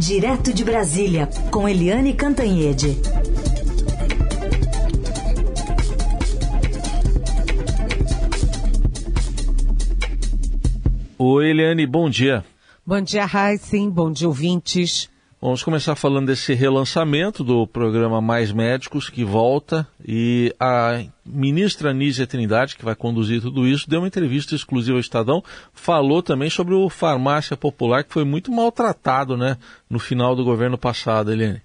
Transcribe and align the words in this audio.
Direto 0.00 0.54
de 0.54 0.64
Brasília, 0.64 1.28
com 1.50 1.68
Eliane 1.68 2.14
Cantanhede. 2.14 2.96
Oi, 11.18 11.50
Eliane, 11.50 11.86
bom 11.86 12.08
dia. 12.08 12.42
Bom 12.86 13.02
dia, 13.02 13.26
Heisen. 13.26 13.90
Bom 13.90 14.10
dia, 14.10 14.26
ouvintes. 14.26 15.10
Vamos 15.42 15.62
começar 15.62 15.96
falando 15.96 16.26
desse 16.26 16.52
relançamento 16.52 17.42
do 17.42 17.66
programa 17.66 18.20
Mais 18.20 18.52
Médicos, 18.52 19.08
que 19.08 19.24
volta, 19.24 19.88
e 20.06 20.54
a 20.60 21.02
ministra 21.24 21.94
Nízia 21.94 22.26
Trindade, 22.26 22.76
que 22.76 22.84
vai 22.84 22.94
conduzir 22.94 23.40
tudo 23.40 23.66
isso, 23.66 23.88
deu 23.88 24.02
uma 24.02 24.06
entrevista 24.06 24.54
exclusiva 24.54 24.98
ao 24.98 25.00
Estadão, 25.00 25.42
falou 25.72 26.22
também 26.22 26.50
sobre 26.50 26.74
o 26.74 26.90
farmácia 26.90 27.56
popular, 27.56 28.04
que 28.04 28.12
foi 28.12 28.22
muito 28.22 28.52
maltratado 28.52 29.34
né, 29.34 29.56
no 29.88 29.98
final 29.98 30.36
do 30.36 30.44
governo 30.44 30.76
passado, 30.76 31.32
Eliane. 31.32 31.62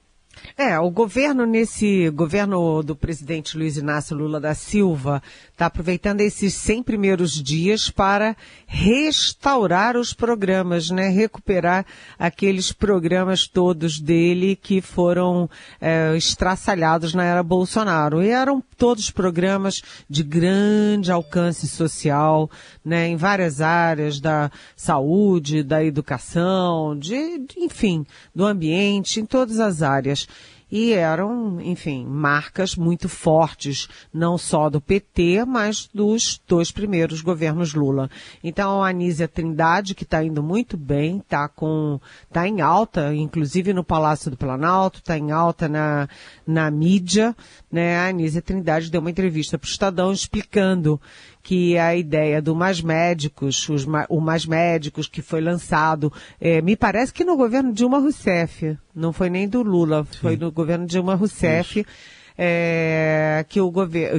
É, 0.58 0.80
o 0.80 0.90
governo 0.90 1.46
nesse 1.46 2.10
governo 2.12 2.82
do 2.82 2.96
presidente 2.96 3.58
Luiz 3.58 3.76
Inácio 3.76 4.16
Lula 4.16 4.40
da 4.40 4.56
Silva 4.56 5.22
está 5.52 5.66
aproveitando 5.66 6.22
esses 6.22 6.54
100 6.54 6.82
primeiros 6.82 7.44
dias 7.44 7.90
para 7.90 8.38
restaurar 8.66 9.98
os 9.98 10.14
programas, 10.14 10.90
né? 10.90 11.10
Recuperar 11.10 11.86
aqueles 12.18 12.72
programas 12.72 13.46
todos 13.46 14.00
dele 14.00 14.56
que 14.56 14.80
foram 14.80 15.50
é, 15.82 16.16
estraçalhados 16.16 17.14
na 17.14 17.26
era 17.26 17.44
Bolsonaro. 17.44 18.24
E 18.24 18.30
eram 18.30 18.64
todos 18.78 19.10
programas 19.10 19.82
de 20.10 20.24
grande 20.24 21.12
alcance 21.12 21.68
social, 21.68 22.50
né? 22.84 23.08
Em 23.08 23.16
várias 23.16 23.62
áreas 23.62 24.20
da 24.20 24.52
saúde, 24.76 25.64
da 25.64 25.84
educação, 25.84 26.98
de, 26.98 27.40
de 27.40 27.60
enfim, 27.60 28.06
do 28.34 28.46
ambiente, 28.46 29.20
em 29.20 29.26
todas 29.26 29.60
as 29.60 29.82
áreas 29.82 30.28
e 30.72 30.94
eram, 30.94 31.62
enfim, 31.62 32.06
marcas 32.06 32.76
muito 32.76 33.08
fortes, 33.08 33.88
não 34.14 34.38
só 34.38 34.70
do 34.70 34.82
PT, 34.82 35.46
mas 35.46 35.90
dos 35.94 36.42
dois 36.48 36.72
primeiros 36.72 37.22
governos 37.22 37.74
Lula. 37.74 38.10
Então 38.44 38.84
a 38.84 38.90
Anísia 38.90 39.28
Trindade, 39.28 39.96
que 39.96 40.04
está 40.04 40.24
indo 40.24 40.42
muito 40.42 40.76
bem, 40.76 41.20
está 41.20 41.48
com, 41.48 42.00
tá 42.32 42.48
em 42.48 42.62
alta, 42.62 43.14
inclusive 43.14 43.74
no 43.74 43.84
Palácio 43.84 44.32
do 44.32 44.38
Planalto, 44.38 45.00
está 45.00 45.18
em 45.18 45.32
alta 45.32 45.68
na, 45.68 46.10
na 46.46 46.72
mídia, 46.72 47.36
né? 47.72 47.98
A 47.98 48.08
Anísia 48.10 48.42
Trindade 48.42 48.90
deu 48.90 49.02
uma 49.02 49.12
entrevista 49.12 49.58
para 49.58 49.68
o 49.68 49.70
Estadão 49.70 50.12
explicando 50.12 51.00
que 51.46 51.78
a 51.78 51.96
ideia 51.96 52.42
do 52.42 52.56
Mais 52.56 52.82
Médicos, 52.82 53.70
os, 53.70 53.86
o 54.10 54.20
Mais 54.20 54.48
Médicos 54.48 55.08
que 55.08 55.22
foi 55.22 55.40
lançado, 55.40 56.12
é, 56.42 56.60
me 56.60 56.76
parece 56.76 57.14
que 57.14 57.24
no 57.24 57.38
governo 57.38 57.72
Dilma 57.72 58.00
Rousseff, 58.00 58.76
não 58.96 59.14
foi 59.14 59.30
nem 59.30 59.48
do 59.48 59.62
Lula, 59.62 60.08
Sim. 60.12 60.18
foi 60.18 60.38
no 60.38 60.52
governo 60.52 60.88
Dilma 60.88 61.14
Rousseff. 61.14 61.82
Isso 61.82 61.90
é, 62.38 63.46
que, 63.48 63.62
o 63.62 63.72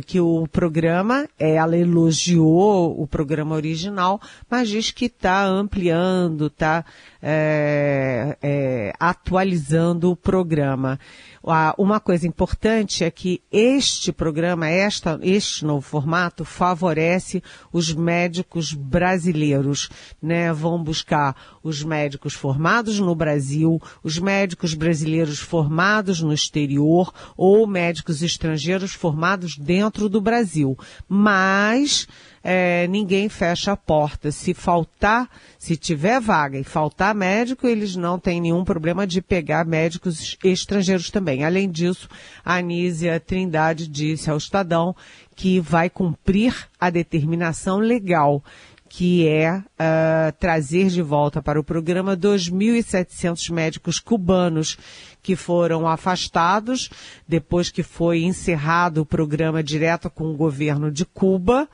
que 0.04 0.20
o 0.20 0.46
programa, 0.48 1.28
é, 1.38 1.56
ela 1.56 1.76
elogiou 1.76 3.00
o 3.00 3.06
programa 3.06 3.54
original, 3.54 4.20
mas 4.48 4.68
diz 4.68 4.90
que 4.90 5.06
está 5.06 5.44
ampliando, 5.44 6.46
está 6.46 6.84
é, 7.22 8.36
é, 8.42 8.92
atualizando 8.98 10.10
o 10.10 10.16
programa. 10.16 10.98
Uma 11.78 12.00
coisa 12.00 12.26
importante 12.26 13.04
é 13.04 13.10
que 13.10 13.40
este 13.52 14.10
programa, 14.10 14.68
esta, 14.68 15.16
este 15.22 15.64
novo 15.64 15.80
formato, 15.80 16.44
favorece 16.44 17.40
os 17.72 17.94
médicos 17.94 18.72
brasileiros, 18.72 19.88
né? 20.20 20.52
Vão 20.52 20.82
buscar 20.82 21.36
os 21.62 21.84
médicos 21.84 22.34
formados 22.34 22.98
no 22.98 23.14
Brasil, 23.14 23.80
os 24.02 24.18
médicos 24.18 24.74
brasileiros 24.74 25.38
formados 25.38 26.20
no 26.20 26.32
exterior 26.32 27.12
ou 27.36 27.64
médicos 27.64 28.22
estrangeiros 28.22 28.92
formados 28.92 29.56
dentro 29.56 30.08
do 30.08 30.20
Brasil. 30.20 30.76
Mas 31.08 32.08
é, 32.48 32.86
ninguém 32.86 33.28
fecha 33.28 33.72
a 33.72 33.76
porta. 33.76 34.30
Se 34.30 34.54
faltar, 34.54 35.28
se 35.58 35.76
tiver 35.76 36.20
vaga 36.20 36.56
e 36.56 36.62
faltar 36.62 37.12
médico, 37.12 37.66
eles 37.66 37.96
não 37.96 38.20
têm 38.20 38.40
nenhum 38.40 38.64
problema 38.64 39.04
de 39.04 39.20
pegar 39.20 39.66
médicos 39.66 40.38
estrangeiros 40.44 41.10
também. 41.10 41.42
Além 41.42 41.68
disso, 41.68 42.08
a 42.44 42.58
Anísia 42.58 43.18
Trindade 43.18 43.88
disse 43.88 44.30
ao 44.30 44.36
Estadão 44.36 44.94
que 45.34 45.58
vai 45.58 45.90
cumprir 45.90 46.54
a 46.78 46.88
determinação 46.88 47.78
legal 47.78 48.44
que 48.88 49.26
é 49.26 49.58
uh, 49.58 50.32
trazer 50.38 50.86
de 50.86 51.02
volta 51.02 51.42
para 51.42 51.58
o 51.58 51.64
programa 51.64 52.16
2.700 52.16 53.50
médicos 53.50 53.98
cubanos 53.98 54.78
que 55.20 55.34
foram 55.34 55.88
afastados 55.88 56.88
depois 57.26 57.68
que 57.68 57.82
foi 57.82 58.22
encerrado 58.22 58.98
o 58.98 59.06
programa 59.06 59.64
direto 59.64 60.08
com 60.08 60.30
o 60.30 60.36
governo 60.36 60.92
de 60.92 61.04
Cuba 61.04 61.68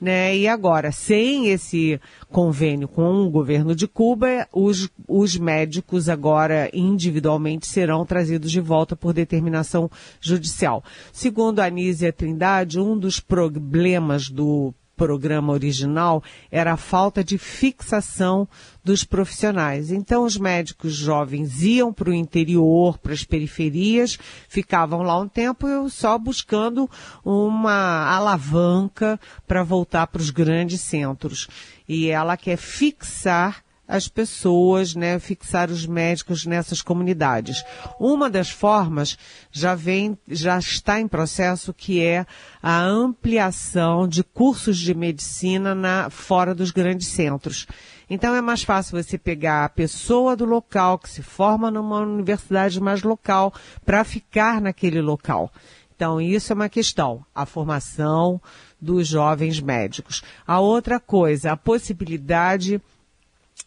né? 0.00 0.36
E 0.36 0.46
agora, 0.46 0.92
sem 0.92 1.48
esse 1.48 2.00
convênio 2.28 2.86
com 2.86 3.24
o 3.24 3.30
governo 3.30 3.74
de 3.74 3.88
Cuba, 3.88 4.46
os, 4.52 4.90
os 5.08 5.36
médicos 5.36 6.08
agora 6.08 6.70
individualmente 6.72 7.66
serão 7.66 8.04
trazidos 8.04 8.50
de 8.50 8.60
volta 8.60 8.94
por 8.94 9.12
determinação 9.12 9.90
judicial. 10.20 10.84
Segundo 11.12 11.60
a 11.60 11.66
Anísia 11.66 12.12
Trindade, 12.12 12.78
um 12.78 12.98
dos 12.98 13.20
problemas 13.20 14.28
do 14.28 14.74
programa 14.96 15.52
original 15.52 16.22
era 16.50 16.72
a 16.72 16.76
falta 16.76 17.22
de 17.22 17.36
fixação 17.36 18.48
dos 18.82 19.04
profissionais. 19.04 19.90
Então, 19.90 20.24
os 20.24 20.36
médicos 20.38 20.94
jovens 20.94 21.62
iam 21.62 21.92
para 21.92 22.10
o 22.10 22.14
interior, 22.14 22.98
para 22.98 23.12
as 23.12 23.22
periferias, 23.22 24.18
ficavam 24.48 25.02
lá 25.02 25.18
um 25.18 25.28
tempo 25.28 25.66
só 25.90 26.18
buscando 26.18 26.88
uma 27.24 28.06
alavanca 28.08 29.20
para 29.46 29.62
voltar 29.62 30.06
para 30.06 30.22
os 30.22 30.30
grandes 30.30 30.80
centros. 30.80 31.46
E 31.88 32.08
ela 32.08 32.36
quer 32.36 32.56
fixar 32.56 33.65
as 33.88 34.08
pessoas, 34.08 34.94
né, 34.94 35.18
fixar 35.18 35.70
os 35.70 35.86
médicos 35.86 36.44
nessas 36.44 36.82
comunidades. 36.82 37.64
Uma 38.00 38.28
das 38.28 38.50
formas 38.50 39.16
já 39.50 39.74
vem, 39.74 40.18
já 40.28 40.58
está 40.58 41.00
em 41.00 41.06
processo 41.06 41.72
que 41.72 42.02
é 42.02 42.26
a 42.62 42.82
ampliação 42.82 44.08
de 44.08 44.24
cursos 44.24 44.78
de 44.78 44.94
medicina 44.94 45.74
na, 45.74 46.10
fora 46.10 46.54
dos 46.54 46.70
grandes 46.70 47.08
centros. 47.08 47.66
Então 48.08 48.34
é 48.34 48.40
mais 48.40 48.62
fácil 48.62 49.02
você 49.02 49.18
pegar 49.18 49.64
a 49.64 49.68
pessoa 49.68 50.36
do 50.36 50.44
local 50.44 50.98
que 50.98 51.10
se 51.10 51.22
forma 51.22 51.70
numa 51.70 52.00
universidade 52.00 52.80
mais 52.80 53.02
local 53.02 53.52
para 53.84 54.04
ficar 54.04 54.60
naquele 54.60 55.00
local. 55.00 55.50
Então 55.94 56.20
isso 56.20 56.52
é 56.52 56.54
uma 56.54 56.68
questão, 56.68 57.24
a 57.34 57.46
formação 57.46 58.40
dos 58.80 59.08
jovens 59.08 59.60
médicos. 59.60 60.22
A 60.46 60.60
outra 60.60 61.00
coisa, 61.00 61.52
a 61.52 61.56
possibilidade 61.56 62.80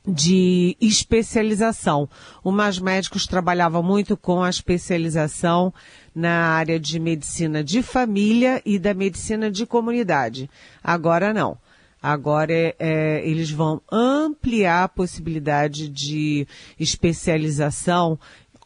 de 0.07 0.75
especialização. 0.79 2.09
O 2.43 2.51
Mais 2.51 2.79
Médicos 2.79 3.27
trabalhava 3.27 3.81
muito 3.81 4.15
com 4.15 4.41
a 4.41 4.49
especialização 4.49 5.73
na 6.15 6.47
área 6.49 6.79
de 6.79 6.99
medicina 6.99 7.63
de 7.63 7.83
família 7.83 8.61
e 8.65 8.79
da 8.79 8.93
medicina 8.93 9.51
de 9.51 9.65
comunidade. 9.65 10.49
Agora 10.83 11.33
não. 11.33 11.57
Agora 12.01 12.53
é, 12.53 12.75
é, 12.79 13.27
eles 13.27 13.51
vão 13.51 13.81
ampliar 13.91 14.83
a 14.83 14.87
possibilidade 14.87 15.89
de 15.89 16.47
especialização 16.79 18.17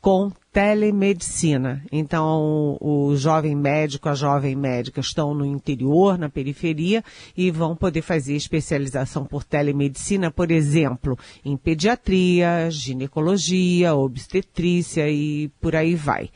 com 0.03 0.30
telemedicina. 0.52 1.81
Então, 1.90 2.78
o 2.81 3.16
jovem 3.16 3.56
médico, 3.56 4.09
a 4.09 4.14
jovem 4.14 4.53
médica 4.53 5.00
estão 5.00 5.34
no 5.34 5.46
interior, 5.46 6.18
na 6.18 6.28
periferia, 6.28 7.02
e 7.38 7.50
vão 7.50 7.74
poder 7.74 8.02
fazer 8.02 8.36
especialização 8.36 9.24
por 9.24 9.46
telemedicina, 9.46 10.30
por 10.30 10.52
exemplo, 10.52 11.18
em 11.46 11.56
pediatria, 11.56 12.69
ginecologia, 12.69 13.95
obstetrícia 13.95 15.10
e 15.10 15.48
por 15.62 15.74
aí 15.74 15.95
vai. 15.95 16.30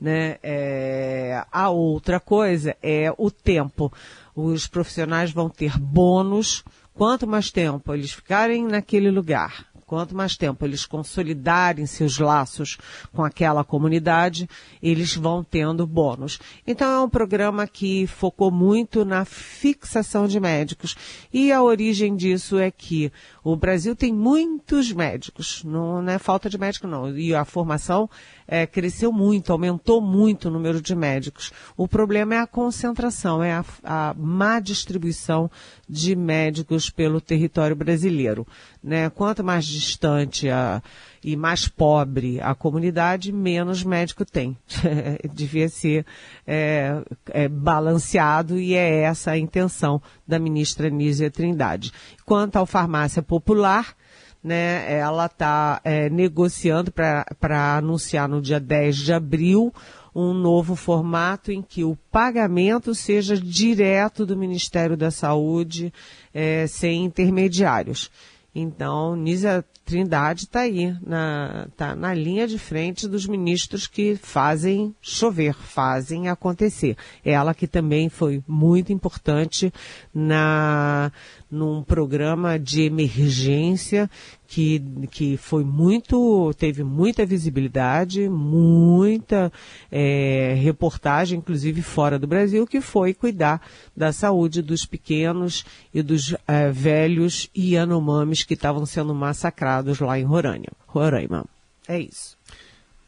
Né? 0.00 0.38
É, 0.42 1.44
a 1.52 1.68
outra 1.68 2.18
coisa 2.18 2.74
é 2.82 3.12
o 3.18 3.30
tempo. 3.30 3.92
Os 4.34 4.66
profissionais 4.66 5.30
vão 5.30 5.50
ter 5.50 5.78
bônus. 5.78 6.64
Quanto 6.94 7.26
mais 7.26 7.50
tempo 7.50 7.92
eles 7.92 8.12
ficarem 8.12 8.66
naquele 8.66 9.10
lugar, 9.10 9.66
Quanto 9.90 10.14
mais 10.14 10.36
tempo 10.36 10.64
eles 10.64 10.86
consolidarem 10.86 11.84
seus 11.84 12.16
laços 12.16 12.78
com 13.12 13.24
aquela 13.24 13.64
comunidade, 13.64 14.48
eles 14.80 15.16
vão 15.16 15.42
tendo 15.42 15.84
bônus. 15.84 16.38
Então 16.64 16.88
é 16.88 17.00
um 17.00 17.08
programa 17.08 17.66
que 17.66 18.06
focou 18.06 18.52
muito 18.52 19.04
na 19.04 19.24
fixação 19.24 20.28
de 20.28 20.38
médicos. 20.38 20.94
E 21.32 21.50
a 21.50 21.60
origem 21.60 22.14
disso 22.14 22.56
é 22.56 22.70
que 22.70 23.10
o 23.42 23.56
Brasil 23.56 23.96
tem 23.96 24.12
muitos 24.12 24.92
médicos, 24.92 25.64
não, 25.64 26.00
não 26.00 26.12
é 26.12 26.20
falta 26.20 26.48
de 26.48 26.56
médico 26.56 26.86
não. 26.86 27.18
E 27.18 27.34
a 27.34 27.44
formação 27.44 28.08
é, 28.50 28.66
cresceu 28.66 29.12
muito, 29.12 29.52
aumentou 29.52 30.00
muito 30.00 30.48
o 30.48 30.50
número 30.50 30.82
de 30.82 30.92
médicos. 30.96 31.52
O 31.76 31.86
problema 31.86 32.34
é 32.34 32.38
a 32.38 32.48
concentração, 32.48 33.40
é 33.44 33.52
a, 33.52 33.64
a 33.84 34.14
má 34.18 34.58
distribuição 34.58 35.48
de 35.88 36.16
médicos 36.16 36.90
pelo 36.90 37.20
território 37.20 37.76
brasileiro. 37.76 38.44
Né? 38.82 39.08
Quanto 39.08 39.44
mais 39.44 39.64
distante 39.64 40.50
a, 40.50 40.82
e 41.22 41.36
mais 41.36 41.68
pobre 41.68 42.40
a 42.40 42.52
comunidade, 42.52 43.30
menos 43.30 43.84
médico 43.84 44.24
tem. 44.24 44.58
Devia 45.32 45.68
ser 45.68 46.04
é, 46.44 47.02
é, 47.28 47.46
balanceado 47.46 48.58
e 48.58 48.74
é 48.74 49.02
essa 49.02 49.30
a 49.30 49.38
intenção 49.38 50.02
da 50.26 50.40
ministra 50.40 50.90
Nízia 50.90 51.30
Trindade. 51.30 51.92
Quanto 52.26 52.56
ao 52.56 52.66
farmácia 52.66 53.22
popular, 53.22 53.94
né, 54.42 54.98
ela 54.98 55.26
está 55.26 55.80
é, 55.84 56.08
negociando 56.08 56.90
para 56.90 57.76
anunciar 57.76 58.28
no 58.28 58.40
dia 58.40 58.58
10 58.58 58.96
de 58.96 59.12
abril 59.12 59.72
um 60.14 60.32
novo 60.32 60.74
formato 60.74 61.52
em 61.52 61.62
que 61.62 61.84
o 61.84 61.96
pagamento 62.10 62.94
seja 62.94 63.36
direto 63.36 64.26
do 64.26 64.36
Ministério 64.36 64.96
da 64.96 65.10
Saúde, 65.10 65.92
é, 66.34 66.66
sem 66.66 67.04
intermediários. 67.04 68.10
Então, 68.54 69.14
Nízia 69.14 69.64
Trindade 69.90 70.44
está 70.44 70.60
aí, 70.60 70.96
na, 71.04 71.66
tá 71.76 71.96
na 71.96 72.14
linha 72.14 72.46
de 72.46 72.60
frente 72.60 73.08
dos 73.08 73.26
ministros 73.26 73.88
que 73.88 74.14
fazem 74.14 74.94
chover, 75.00 75.52
fazem 75.52 76.28
acontecer. 76.28 76.96
Ela 77.24 77.52
que 77.52 77.66
também 77.66 78.08
foi 78.08 78.40
muito 78.46 78.92
importante 78.92 79.72
na, 80.14 81.10
num 81.50 81.82
programa 81.82 82.56
de 82.56 82.82
emergência 82.82 84.08
que, 84.50 84.82
que 85.10 85.36
foi 85.36 85.64
muito, 85.64 86.52
teve 86.54 86.82
muita 86.82 87.24
visibilidade, 87.24 88.28
muita 88.28 89.52
é, 89.90 90.54
reportagem, 90.60 91.38
inclusive 91.38 91.82
fora 91.82 92.18
do 92.18 92.26
Brasil, 92.26 92.66
que 92.66 92.80
foi 92.80 93.14
cuidar 93.14 93.62
da 93.96 94.12
saúde 94.12 94.60
dos 94.60 94.84
pequenos 94.84 95.64
e 95.94 96.02
dos 96.02 96.34
é, 96.48 96.68
velhos 96.70 97.48
Yanomamis 97.56 98.42
que 98.42 98.54
estavam 98.54 98.84
sendo 98.84 99.14
massacrados 99.14 99.79
lá 100.00 100.18
em 100.18 100.24
Roraima. 100.24 100.66
Roraima. 100.86 101.44
É 101.88 101.98
isso. 101.98 102.36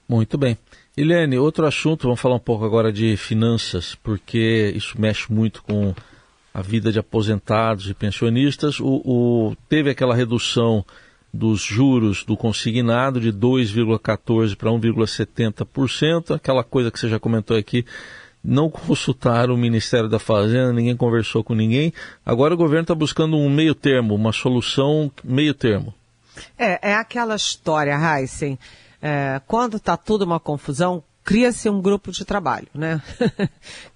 Muito 0.09 0.37
bem. 0.37 0.59
Helene, 0.97 1.39
outro 1.39 1.67
assunto, 1.67 2.03
vamos 2.03 2.21
falar 2.21 2.35
um 2.35 2.41
pouco 2.41 2.65
agora 2.65 2.93
de 2.93 3.17
finanças, 3.17 3.95
porque 3.95 4.73
isso 4.77 5.01
mexe 5.01 5.33
muito 5.33 5.63
com 5.63 5.95
a 6.53 6.61
vida 6.61 6.93
de 6.93 6.99
aposentados 6.99 7.89
e 7.89 7.95
pensionistas. 7.95 8.79
O, 8.79 9.01
o 9.05 9.57
teve 9.69 9.91
aquela 9.91 10.15
redução 10.15 10.85
dos 11.33 11.63
juros 11.63 12.25
do 12.25 12.37
consignado 12.37 13.21
de 13.21 13.33
2,14% 13.33 14.57
para 14.57 14.71
1,70%, 14.71 16.35
aquela 16.35 16.63
coisa 16.63 16.91
que 16.91 16.99
você 16.99 17.09
já 17.09 17.19
comentou 17.19 17.57
aqui, 17.57 17.87
não 18.45 18.69
consultaram 18.69 19.55
o 19.55 19.59
Ministério 19.59 20.11
da 20.11 20.19
Fazenda, 20.19 20.73
ninguém 20.73 20.97
conversou 20.97 21.43
com 21.43 21.55
ninguém. 21.55 21.93
Agora 22.25 22.53
o 22.53 22.57
governo 22.57 22.83
está 22.83 22.95
buscando 22.95 23.37
um 23.37 23.49
meio 23.49 23.75
termo, 23.75 24.15
uma 24.15 24.33
solução 24.33 25.11
meio 25.25 25.55
termo. 25.55 25.95
É, 26.59 26.91
é 26.91 26.95
aquela 26.95 27.37
história, 27.37 27.95
Heisen, 27.95 28.59
é, 29.01 29.41
quando 29.47 29.77
está 29.77 29.97
tudo 29.97 30.25
uma 30.25 30.41
confusão, 30.41 31.03
cria-se 31.25 31.69
um 31.69 31.81
grupo 31.81 32.11
de 32.11 32.25
trabalho, 32.25 32.69
né? 32.75 33.01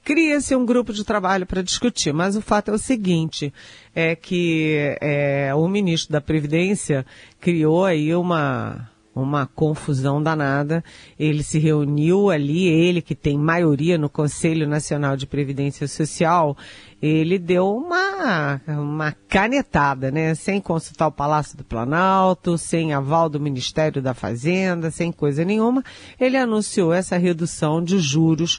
cria-se 0.04 0.54
um 0.54 0.64
grupo 0.64 0.92
de 0.92 1.04
trabalho 1.04 1.46
para 1.46 1.62
discutir, 1.62 2.12
mas 2.12 2.36
o 2.36 2.40
fato 2.40 2.70
é 2.70 2.74
o 2.74 2.78
seguinte, 2.78 3.52
é 3.94 4.14
que 4.14 4.96
é, 5.00 5.54
o 5.54 5.66
ministro 5.68 6.12
da 6.12 6.20
Previdência 6.20 7.04
criou 7.40 7.84
aí 7.84 8.14
uma 8.14 8.88
uma 9.16 9.46
confusão 9.46 10.22
danada. 10.22 10.84
Ele 11.18 11.42
se 11.42 11.58
reuniu 11.58 12.28
ali, 12.28 12.66
ele 12.66 13.00
que 13.00 13.14
tem 13.14 13.38
maioria 13.38 13.96
no 13.96 14.10
Conselho 14.10 14.68
Nacional 14.68 15.16
de 15.16 15.26
Previdência 15.26 15.88
Social, 15.88 16.54
ele 17.00 17.38
deu 17.38 17.74
uma, 17.74 18.60
uma 18.66 19.12
canetada, 19.28 20.10
né? 20.10 20.34
Sem 20.34 20.60
consultar 20.60 21.06
o 21.06 21.12
Palácio 21.12 21.56
do 21.56 21.64
Planalto, 21.64 22.58
sem 22.58 22.92
aval 22.92 23.28
do 23.28 23.40
Ministério 23.40 24.02
da 24.02 24.14
Fazenda, 24.14 24.90
sem 24.90 25.10
coisa 25.10 25.44
nenhuma. 25.44 25.82
Ele 26.18 26.36
anunciou 26.36 26.92
essa 26.92 27.16
redução 27.16 27.82
de 27.82 27.98
juros 27.98 28.58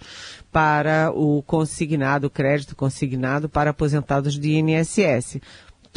para 0.51 1.11
o 1.13 1.43
consignado, 1.43 2.27
o 2.27 2.31
crédito 2.31 2.75
consignado 2.75 3.49
para 3.49 3.71
aposentados 3.71 4.39
de 4.39 4.53
INSS 4.53 5.39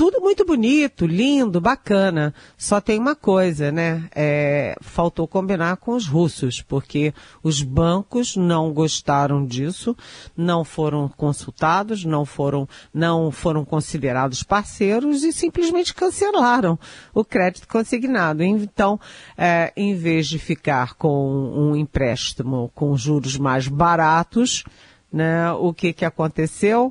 tudo 0.01 0.19
muito 0.19 0.47
bonito, 0.47 1.05
lindo, 1.05 1.61
bacana. 1.61 2.33
Só 2.57 2.81
tem 2.81 2.99
uma 2.99 3.15
coisa, 3.15 3.71
né? 3.71 4.09
É, 4.17 4.75
faltou 4.81 5.29
combinar 5.29 5.77
com 5.77 5.93
os 5.93 6.07
russos, 6.07 6.63
porque 6.63 7.13
os 7.43 7.63
bancos 7.63 8.35
não 8.35 8.73
gostaram 8.73 9.45
disso, 9.45 9.95
não 10.35 10.65
foram 10.65 11.07
consultados, 11.07 12.03
não 12.03 12.25
foram, 12.25 12.67
não 12.95 13.31
foram 13.31 13.63
considerados 13.63 14.43
parceiros 14.43 15.23
e 15.23 15.35
simplesmente 15.35 15.93
cancelaram 15.93 16.79
o 17.13 17.23
crédito 17.23 17.69
consignado. 17.69 18.43
Então, 18.43 18.99
é, 19.37 19.71
em 19.77 19.95
vez 19.95 20.29
de 20.29 20.39
ficar 20.39 20.95
com 20.95 21.31
um 21.55 21.77
empréstimo 21.77 22.71
com 22.75 22.97
juros 22.97 23.37
mais 23.37 23.69
baratos, 23.69 24.65
né? 25.13 25.53
O 25.53 25.75
que 25.75 25.93
que 25.93 26.07
aconteceu? 26.07 26.91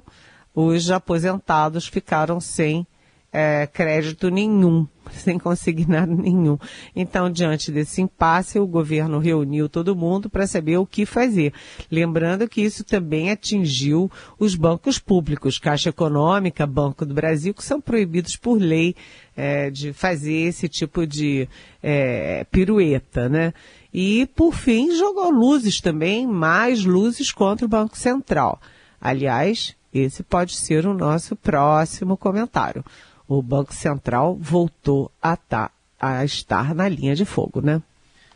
Os 0.53 0.91
aposentados 0.91 1.88
ficaram 1.88 2.39
sem 2.39 2.85
é, 3.31 3.67
crédito 3.67 4.29
nenhum, 4.29 4.87
sem 5.11 5.37
consignado 5.37 6.15
nenhum. 6.15 6.57
Então, 6.95 7.29
diante 7.29 7.71
desse 7.71 8.01
impasse, 8.01 8.59
o 8.59 8.67
governo 8.67 9.19
reuniu 9.19 9.69
todo 9.69 9.95
mundo 9.95 10.29
para 10.29 10.47
saber 10.47 10.77
o 10.77 10.85
que 10.85 11.05
fazer. 11.05 11.53
Lembrando 11.91 12.47
que 12.47 12.61
isso 12.61 12.83
também 12.83 13.29
atingiu 13.29 14.11
os 14.37 14.55
bancos 14.55 14.97
públicos, 14.97 15.59
Caixa 15.59 15.89
Econômica, 15.89 16.65
Banco 16.65 17.05
do 17.05 17.13
Brasil, 17.13 17.53
que 17.53 17.63
são 17.63 17.79
proibidos 17.79 18.35
por 18.35 18.59
lei 18.59 18.95
é, 19.37 19.69
de 19.69 19.93
fazer 19.93 20.47
esse 20.47 20.67
tipo 20.67 21.05
de 21.05 21.47
é, 21.81 22.45
pirueta, 22.51 23.29
né? 23.29 23.53
E, 23.91 24.27
por 24.35 24.53
fim, 24.53 24.95
jogou 24.95 25.31
luzes 25.31 25.81
também, 25.81 26.27
mais 26.27 26.83
luzes 26.85 27.31
contra 27.31 27.65
o 27.65 27.69
Banco 27.69 27.97
Central. 27.97 28.61
Aliás, 29.01 29.75
esse 29.91 30.21
pode 30.21 30.55
ser 30.55 30.85
o 30.85 30.93
nosso 30.93 31.35
próximo 31.35 32.15
comentário 32.15 32.83
o 33.29 33.43
Banco 33.43 33.75
Central 33.75 34.35
voltou 34.41 35.11
a, 35.21 35.37
tá, 35.37 35.69
a 35.99 36.25
estar 36.25 36.73
na 36.73 36.89
linha 36.89 37.15
de 37.15 37.23
fogo, 37.25 37.61
né? 37.61 37.79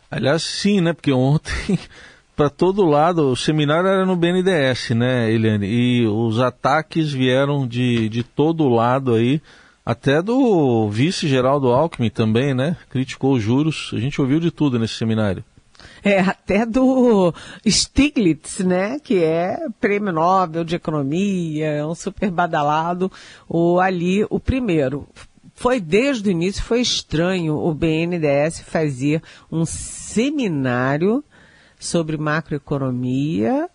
Aliás, 0.08 0.44
sim, 0.44 0.80
né? 0.80 0.92
Porque 0.92 1.12
ontem, 1.12 1.76
para 2.36 2.48
todo 2.48 2.86
lado, 2.86 3.32
o 3.32 3.36
seminário 3.36 3.88
era 3.88 4.06
no 4.06 4.14
BNDES, 4.14 4.90
né, 4.90 5.28
Eliane? 5.32 5.66
E 5.66 6.06
os 6.06 6.38
ataques 6.38 7.12
vieram 7.12 7.66
de, 7.66 8.08
de 8.08 8.22
todo 8.22 8.68
lado 8.68 9.14
aí, 9.14 9.42
até 9.84 10.22
do 10.22 10.88
vice-geral 10.88 11.58
do 11.58 11.72
Alckmin 11.72 12.08
também, 12.08 12.54
né? 12.54 12.76
Criticou 12.88 13.34
os 13.34 13.42
juros. 13.42 13.90
A 13.92 13.98
gente 13.98 14.20
ouviu 14.20 14.38
de 14.38 14.52
tudo 14.52 14.78
nesse 14.78 14.94
seminário 14.94 15.44
é, 16.02 16.20
até 16.20 16.66
do 16.66 17.32
Stiglitz, 17.66 18.60
né, 18.60 18.98
que 18.98 19.22
é 19.22 19.58
prêmio 19.80 20.12
Nobel 20.12 20.64
de 20.64 20.76
Economia, 20.76 21.66
é 21.66 21.86
um 21.86 21.94
super 21.94 22.30
badalado, 22.30 23.10
o 23.48 23.80
ali, 23.80 24.26
o 24.28 24.38
primeiro. 24.38 25.08
Foi 25.54 25.80
desde 25.80 26.28
o 26.28 26.32
início, 26.32 26.62
foi 26.62 26.80
estranho 26.80 27.56
o 27.56 27.72
BNDES 27.72 28.60
fazer 28.60 29.22
um 29.50 29.64
seminário 29.64 31.24
sobre 31.78 32.16
macroeconomia, 32.16 33.68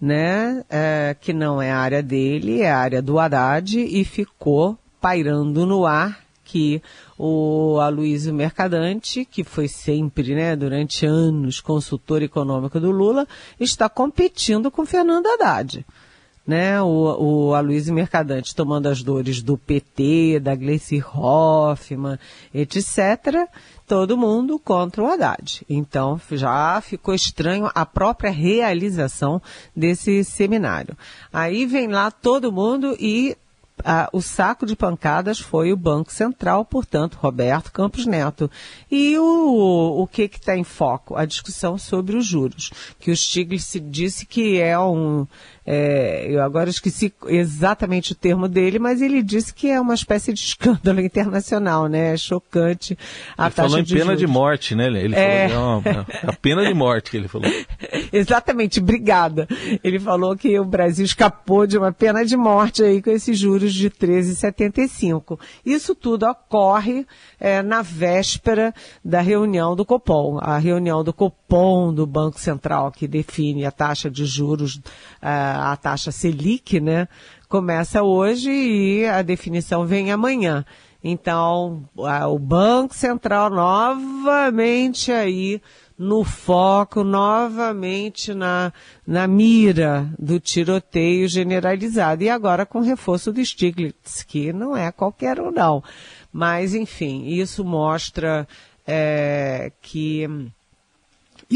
né, 0.00 0.64
é, 0.68 1.16
que 1.18 1.32
não 1.32 1.60
é 1.60 1.70
a 1.70 1.78
área 1.78 2.02
dele, 2.02 2.62
é 2.62 2.70
a 2.70 2.78
área 2.78 3.02
do 3.02 3.18
Haddad, 3.18 3.78
e 3.78 4.04
ficou 4.04 4.78
pairando 5.00 5.66
no 5.66 5.84
ar 5.84 6.23
que 6.54 6.80
o 7.18 7.80
Aloysio 7.80 8.32
Mercadante, 8.32 9.24
que 9.24 9.42
foi 9.42 9.66
sempre, 9.66 10.36
né, 10.36 10.54
durante 10.54 11.04
anos, 11.04 11.60
consultor 11.60 12.22
econômico 12.22 12.78
do 12.78 12.92
Lula, 12.92 13.26
está 13.58 13.88
competindo 13.88 14.70
com 14.70 14.86
Fernando 14.86 15.26
Haddad. 15.26 15.84
Né, 16.46 16.80
o, 16.80 17.48
o 17.48 17.54
Aloysio 17.54 17.92
Mercadante 17.92 18.54
tomando 18.54 18.86
as 18.86 19.02
dores 19.02 19.42
do 19.42 19.58
PT, 19.58 20.38
da 20.38 20.54
Gleice 20.54 21.02
Hoffmann, 21.02 22.20
etc., 22.54 23.48
todo 23.84 24.16
mundo 24.16 24.56
contra 24.56 25.02
o 25.02 25.06
Haddad. 25.06 25.64
Então, 25.68 26.20
já 26.30 26.80
ficou 26.80 27.14
estranho 27.14 27.68
a 27.74 27.84
própria 27.84 28.30
realização 28.30 29.42
desse 29.74 30.22
seminário. 30.22 30.96
Aí 31.32 31.66
vem 31.66 31.88
lá 31.88 32.12
todo 32.12 32.52
mundo 32.52 32.96
e 33.00 33.36
ah, 33.82 34.08
o 34.12 34.20
saco 34.20 34.64
de 34.64 34.76
pancadas 34.76 35.40
foi 35.40 35.72
o 35.72 35.76
Banco 35.76 36.12
Central, 36.12 36.64
portanto, 36.64 37.18
Roberto 37.20 37.72
Campos 37.72 38.06
Neto. 38.06 38.50
E 38.90 39.18
o, 39.18 40.02
o 40.02 40.06
que 40.06 40.22
está 40.22 40.56
em 40.56 40.64
foco? 40.64 41.16
A 41.16 41.24
discussão 41.24 41.76
sobre 41.76 42.16
os 42.16 42.26
juros, 42.26 42.70
que 43.00 43.10
o 43.10 43.16
Stiglitz 43.16 43.76
disse 43.84 44.26
que 44.26 44.60
é 44.60 44.78
um, 44.78 45.26
é, 45.66 46.26
eu 46.28 46.42
agora 46.42 46.68
esqueci 46.68 47.12
exatamente 47.26 48.12
o 48.12 48.14
termo 48.14 48.48
dele, 48.48 48.78
mas 48.78 49.00
ele 49.00 49.22
disse 49.22 49.52
que 49.54 49.70
é 49.70 49.80
uma 49.80 49.94
espécie 49.94 50.32
de 50.32 50.40
escândalo 50.44 51.00
internacional, 51.00 51.86
né? 51.86 52.14
É 52.14 52.16
chocante 52.16 52.96
a 53.36 53.46
ele 53.46 53.54
taxa 53.54 53.68
falou 53.68 53.78
em 53.78 53.82
de 53.82 53.92
pena 53.94 54.04
juros. 54.06 54.20
de 54.20 54.26
morte, 54.26 54.74
né? 54.74 54.86
Ele 54.86 55.14
É. 55.14 55.48
falou, 55.48 55.82
não, 55.82 56.06
a 56.28 56.32
pena 56.34 56.64
de 56.66 56.74
morte 56.74 57.10
que 57.10 57.16
ele 57.16 57.28
falou. 57.28 57.50
Exatamente, 58.12 58.80
obrigada. 58.80 59.48
Ele 59.82 59.98
falou 59.98 60.36
que 60.36 60.58
o 60.58 60.64
Brasil 60.64 61.04
escapou 61.04 61.66
de 61.66 61.78
uma 61.78 61.92
pena 61.92 62.24
de 62.24 62.36
morte 62.36 62.82
aí 62.82 63.00
com 63.02 63.10
esses 63.10 63.38
juros 63.38 63.72
de 63.72 63.90
13,75. 63.90 65.38
Isso 65.64 65.94
tudo 65.94 66.26
ocorre 66.26 67.06
é, 67.40 67.62
na 67.62 67.82
véspera 67.82 68.72
da 69.04 69.20
reunião 69.20 69.74
do 69.74 69.84
Copom. 69.84 70.38
A 70.40 70.58
reunião 70.58 71.02
do 71.02 71.12
Copom, 71.12 71.92
do 71.92 72.06
Banco 72.06 72.38
Central, 72.38 72.92
que 72.92 73.06
define 73.08 73.64
a 73.64 73.70
taxa 73.70 74.10
de 74.10 74.24
juros, 74.26 74.80
a 75.54 75.76
taxa 75.76 76.10
Selic, 76.10 76.80
né? 76.80 77.08
Começa 77.48 78.02
hoje 78.02 78.50
e 78.50 79.06
a 79.06 79.22
definição 79.22 79.86
vem 79.86 80.10
amanhã. 80.10 80.64
Então, 81.02 81.88
o 81.94 82.38
Banco 82.38 82.94
Central 82.94 83.50
novamente 83.50 85.12
aí 85.12 85.60
no 85.98 86.24
foco, 86.24 87.04
novamente 87.04 88.34
na, 88.34 88.72
na 89.06 89.26
mira 89.26 90.08
do 90.18 90.40
tiroteio 90.40 91.28
generalizado. 91.28 92.24
E 92.24 92.30
agora 92.30 92.66
com 92.66 92.80
reforço 92.80 93.32
do 93.32 93.44
Stiglitz, 93.44 94.22
que 94.22 94.52
não 94.52 94.76
é 94.76 94.90
qualquer 94.90 95.40
um 95.40 95.50
não. 95.50 95.82
Mas, 96.32 96.74
enfim, 96.74 97.26
isso 97.26 97.64
mostra 97.64 98.48
é, 98.86 99.70
que 99.80 100.26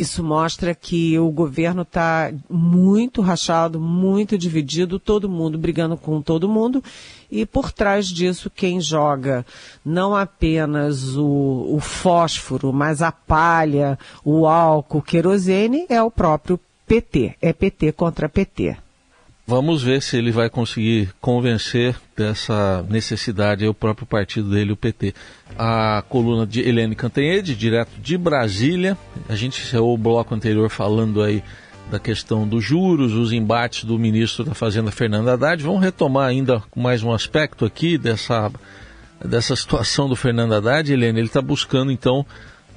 isso 0.00 0.22
mostra 0.22 0.74
que 0.74 1.18
o 1.18 1.30
governo 1.30 1.82
está 1.82 2.32
muito 2.48 3.20
rachado, 3.20 3.80
muito 3.80 4.38
dividido, 4.38 4.98
todo 4.98 5.28
mundo 5.28 5.58
brigando 5.58 5.96
com 5.96 6.20
todo 6.22 6.48
mundo, 6.48 6.82
e 7.30 7.44
por 7.44 7.72
trás 7.72 8.06
disso 8.06 8.50
quem 8.50 8.80
joga 8.80 9.44
não 9.84 10.14
apenas 10.14 11.16
o, 11.16 11.74
o 11.74 11.80
fósforo, 11.80 12.72
mas 12.72 13.02
a 13.02 13.12
palha, 13.12 13.98
o 14.24 14.46
álcool, 14.46 14.98
o 14.98 15.02
querosene 15.02 15.86
é 15.88 16.02
o 16.02 16.10
próprio 16.10 16.58
PT. 16.86 17.36
É 17.40 17.52
PT 17.52 17.92
contra 17.92 18.28
PT. 18.28 18.87
Vamos 19.48 19.82
ver 19.82 20.02
se 20.02 20.14
ele 20.18 20.30
vai 20.30 20.50
conseguir 20.50 21.08
convencer 21.22 21.96
dessa 22.14 22.84
necessidade 22.86 23.66
o 23.66 23.72
próprio 23.72 24.06
partido 24.06 24.50
dele, 24.50 24.72
o 24.72 24.76
PT. 24.76 25.14
A 25.58 26.04
coluna 26.06 26.46
de 26.46 26.60
Helene 26.60 26.94
Cantanhede, 26.94 27.56
direto 27.56 27.98
de 27.98 28.18
Brasília. 28.18 28.94
A 29.26 29.34
gente 29.34 29.62
encerrou 29.62 29.94
o 29.94 29.96
bloco 29.96 30.34
anterior 30.34 30.68
falando 30.68 31.22
aí 31.22 31.42
da 31.90 31.98
questão 31.98 32.46
dos 32.46 32.62
juros, 32.62 33.14
os 33.14 33.32
embates 33.32 33.84
do 33.84 33.98
ministro 33.98 34.44
da 34.44 34.52
Fazenda, 34.52 34.90
Fernando 34.90 35.28
Haddad. 35.28 35.62
Vamos 35.62 35.80
retomar 35.80 36.28
ainda 36.28 36.62
mais 36.76 37.02
um 37.02 37.10
aspecto 37.10 37.64
aqui 37.64 37.96
dessa, 37.96 38.52
dessa 39.24 39.56
situação 39.56 40.10
do 40.10 40.14
Fernando 40.14 40.52
Haddad, 40.52 40.92
Helene. 40.92 41.20
Ele 41.20 41.26
está 41.26 41.40
buscando, 41.40 41.90
então, 41.90 42.26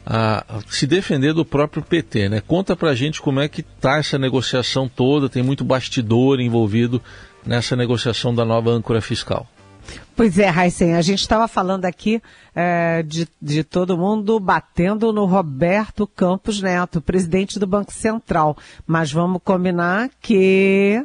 a, 0.06 0.44
se 0.68 0.88
defender 0.88 1.34
do 1.34 1.46
próprio 1.46 1.84
PT, 1.84 2.30
né? 2.30 2.42
Conta 2.42 2.76
pra 2.76 2.96
gente 2.96 3.22
como 3.22 3.40
é 3.40 3.48
que 3.48 3.62
tá 3.62 3.98
essa 3.98 4.18
negociação 4.18 4.88
toda, 4.88 5.30
tem 5.30 5.44
muito 5.44 5.64
bastidor 5.64 6.40
envolvido 6.40 7.02
nessa 7.46 7.76
negociação 7.76 8.34
da 8.34 8.46
nova 8.46 8.72
âncora 8.72 9.02
fiscal. 9.02 9.48
Pois 10.16 10.38
é, 10.38 10.48
Raíssen, 10.48 10.96
a 10.96 11.02
gente 11.02 11.22
estava 11.22 11.48
falando 11.48 11.86
aqui 11.86 12.22
é, 12.56 13.04
de, 13.04 13.28
de 13.42 13.64
todo 13.64 13.98
mundo 13.98 14.40
batendo 14.40 15.12
no 15.12 15.26
Roberto 15.26 16.06
Campos 16.06 16.62
Neto, 16.62 17.02
presidente 17.02 17.58
do 17.58 17.66
Banco 17.66 17.92
Central. 17.92 18.56
Mas 18.86 19.12
vamos 19.12 19.42
combinar 19.44 20.10
que 20.22 21.04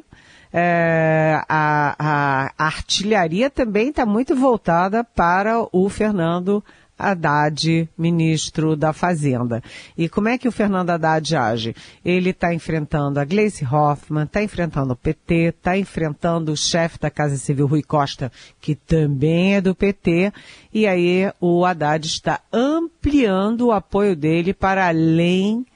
é, 0.52 1.40
a, 1.48 1.96
a, 1.98 2.52
a 2.58 2.66
artilharia 2.66 3.48
também 3.48 3.88
está 3.88 4.04
muito 4.04 4.36
voltada 4.36 5.02
para 5.02 5.66
o 5.72 5.88
Fernando 5.88 6.62
Haddad, 6.98 7.88
ministro 7.96 8.74
da 8.74 8.92
Fazenda. 8.92 9.62
E 9.96 10.08
como 10.08 10.28
é 10.28 10.38
que 10.38 10.48
o 10.48 10.52
Fernando 10.52 10.90
Haddad 10.90 11.36
age? 11.36 11.76
Ele 12.04 12.30
está 12.30 12.54
enfrentando 12.54 13.20
a 13.20 13.24
Gleice 13.24 13.64
Hoffmann, 13.64 14.24
está 14.24 14.42
enfrentando 14.42 14.92
o 14.92 14.96
PT, 14.96 15.34
está 15.56 15.76
enfrentando 15.76 16.52
o 16.52 16.56
chefe 16.56 16.98
da 16.98 17.10
Casa 17.10 17.36
Civil, 17.36 17.66
Rui 17.66 17.82
Costa, 17.82 18.32
que 18.60 18.74
também 18.74 19.56
é 19.56 19.60
do 19.60 19.74
PT, 19.74 20.32
e 20.72 20.86
aí 20.86 21.30
o 21.40 21.64
Haddad 21.64 22.06
está 22.06 22.40
ampliando 22.52 23.66
o 23.66 23.72
apoio 23.72 24.16
dele 24.16 24.54
para 24.54 24.88
além 24.88 25.66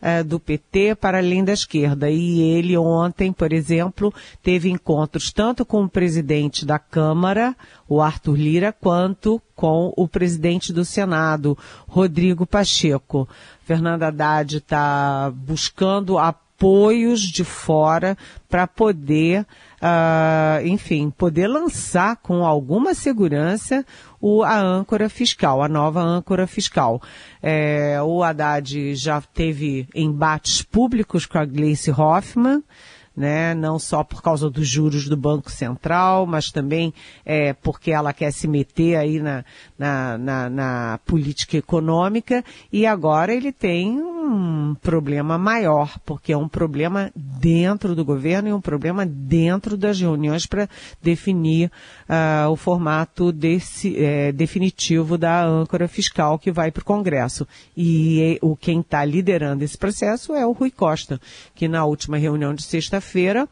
é, 0.00 0.22
do 0.22 0.38
PT 0.38 0.94
para 0.94 1.18
além 1.18 1.44
da 1.44 1.52
esquerda. 1.52 2.10
E 2.10 2.40
ele 2.40 2.76
ontem, 2.76 3.32
por 3.32 3.52
exemplo, 3.52 4.12
teve 4.42 4.70
encontros 4.70 5.32
tanto 5.32 5.64
com 5.64 5.84
o 5.84 5.88
presidente 5.88 6.64
da 6.64 6.78
Câmara, 6.78 7.56
o 7.88 8.00
Arthur 8.00 8.36
Lira, 8.36 8.72
quanto 8.72 9.40
com 9.54 9.92
o 9.96 10.06
presidente 10.06 10.72
do 10.72 10.84
Senado, 10.84 11.56
Rodrigo 11.88 12.46
Pacheco. 12.46 13.28
Fernanda 13.64 14.08
Haddad 14.08 14.58
está 14.58 15.32
buscando 15.34 16.18
apoios 16.18 17.20
de 17.20 17.42
fora 17.44 18.16
para 18.48 18.66
poder, 18.66 19.46
uh, 19.82 20.66
enfim, 20.66 21.10
poder 21.10 21.48
lançar 21.48 22.16
com 22.16 22.44
alguma 22.44 22.94
segurança 22.94 23.84
o, 24.20 24.42
a 24.42 24.58
âncora 24.58 25.08
fiscal, 25.08 25.62
a 25.62 25.68
nova 25.68 26.00
âncora 26.00 26.46
fiscal. 26.46 27.00
É, 27.42 28.00
o 28.02 28.22
Haddad 28.22 28.94
já 28.94 29.20
teve 29.20 29.88
embates 29.94 30.62
públicos 30.62 31.26
com 31.26 31.38
a 31.38 31.44
Gleice 31.44 31.90
Hoffmann, 31.90 32.62
né? 33.16 33.54
Não 33.54 33.78
só 33.78 34.04
por 34.04 34.20
causa 34.20 34.50
dos 34.50 34.68
juros 34.68 35.08
do 35.08 35.16
Banco 35.16 35.50
Central, 35.50 36.26
mas 36.26 36.50
também 36.50 36.92
é, 37.24 37.54
porque 37.54 37.90
ela 37.90 38.12
quer 38.12 38.30
se 38.30 38.46
meter 38.46 38.96
aí 38.96 39.20
na, 39.20 39.44
na, 39.78 40.18
na, 40.18 40.50
na 40.50 41.00
política 41.06 41.56
econômica 41.56 42.44
e 42.70 42.86
agora 42.86 43.32
ele 43.32 43.52
tem 43.52 43.98
um 44.26 44.74
problema 44.74 45.38
maior, 45.38 45.98
porque 46.04 46.32
é 46.32 46.36
um 46.36 46.48
problema 46.48 47.10
dentro 47.14 47.94
do 47.94 48.04
governo 48.04 48.48
e 48.48 48.52
um 48.52 48.60
problema 48.60 49.06
dentro 49.06 49.76
das 49.76 50.00
reuniões 50.00 50.46
para 50.46 50.68
definir 51.00 51.70
uh, 52.08 52.50
o 52.50 52.56
formato 52.56 53.32
desse, 53.32 53.96
é, 53.96 54.32
definitivo 54.32 55.16
da 55.16 55.44
âncora 55.44 55.88
fiscal 55.88 56.38
que 56.38 56.50
vai 56.50 56.70
para 56.70 56.82
o 56.82 56.84
Congresso. 56.84 57.46
E 57.76 58.38
o 58.42 58.56
quem 58.56 58.80
está 58.80 59.04
liderando 59.04 59.64
esse 59.64 59.78
processo 59.78 60.34
é 60.34 60.44
o 60.46 60.52
Rui 60.52 60.70
Costa, 60.70 61.20
que 61.54 61.68
na 61.68 61.84
última 61.84 62.16
reunião 62.16 62.52
de 62.52 62.62
sexta-feira 62.62 63.48